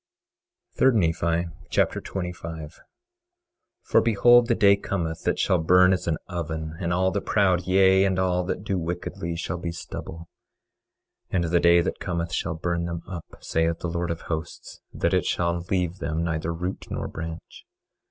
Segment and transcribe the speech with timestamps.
[0.79, 2.79] 3 Nephi Chapter 25 25:1
[3.83, 7.67] For behold, the day cometh that shall burn as an oven; and all the proud,
[7.67, 10.27] yea, and all that do wickedly, shall be stubble;
[11.29, 15.13] and the day that cometh shall burn them up, saith the Lord of Hosts, that
[15.13, 17.63] it shall leave them neither root nor branch.